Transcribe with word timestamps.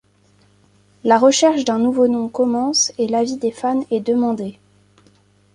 La 1.03 1.19
recherche 1.19 1.63
d’un 1.63 1.77
nouveau 1.77 2.07
nom 2.07 2.27
commence 2.27 2.91
et 2.97 3.07
l’avis 3.07 3.37
des 3.37 3.51
fans 3.51 3.85
est 3.91 3.99
demandé. 3.99 4.57